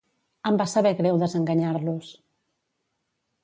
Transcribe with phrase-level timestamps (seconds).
[0.51, 2.11] em va saber greu desenganyar-los